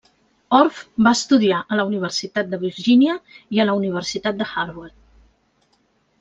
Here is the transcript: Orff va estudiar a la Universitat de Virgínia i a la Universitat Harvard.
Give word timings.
Orff 0.59 0.77
va 1.07 1.11
estudiar 1.17 1.59
a 1.61 1.77
la 1.79 1.85
Universitat 1.89 2.49
de 2.55 2.59
Virgínia 2.65 3.19
i 3.59 3.61
a 3.65 3.69
la 3.73 3.77
Universitat 3.83 4.43
Harvard. 4.49 4.99